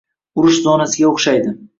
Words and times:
urush 0.39 0.61
zonasiga 0.67 1.11
o'xshaydi 1.11 1.53